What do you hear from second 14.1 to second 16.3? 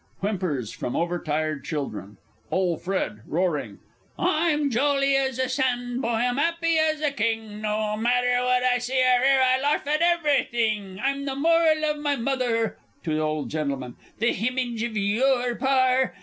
the himage of your Par!